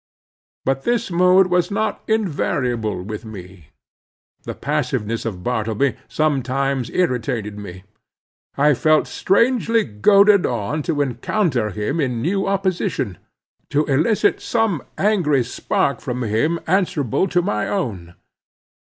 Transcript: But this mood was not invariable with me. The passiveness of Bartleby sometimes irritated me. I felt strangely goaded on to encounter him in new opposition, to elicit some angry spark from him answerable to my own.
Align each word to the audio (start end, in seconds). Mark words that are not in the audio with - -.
But 0.65 0.81
this 0.81 1.11
mood 1.11 1.45
was 1.51 1.69
not 1.69 2.01
invariable 2.07 3.03
with 3.03 3.23
me. 3.23 3.67
The 4.45 4.55
passiveness 4.55 5.25
of 5.25 5.43
Bartleby 5.43 5.95
sometimes 6.07 6.89
irritated 6.89 7.55
me. 7.59 7.83
I 8.57 8.73
felt 8.73 9.05
strangely 9.05 9.83
goaded 9.83 10.43
on 10.43 10.81
to 10.89 11.03
encounter 11.03 11.69
him 11.69 11.99
in 11.99 12.19
new 12.19 12.47
opposition, 12.47 13.19
to 13.69 13.85
elicit 13.85 14.41
some 14.41 14.81
angry 14.97 15.43
spark 15.43 16.01
from 16.01 16.23
him 16.23 16.59
answerable 16.65 17.27
to 17.27 17.43
my 17.43 17.67
own. 17.67 18.15